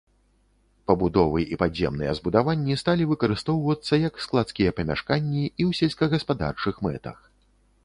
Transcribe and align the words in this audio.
Пабудовы 0.91 1.41
і 1.55 1.59
падземныя 1.63 2.15
збудаванні 2.19 2.79
сталі 2.83 3.03
выкарыстоўвацца 3.13 4.01
як 4.07 4.13
складскія 4.27 4.75
памяшканні 4.81 5.45
і 5.51 5.53
ў 5.53 5.71
сельскагаспадарчых 5.83 6.75
мэтах. 6.91 7.17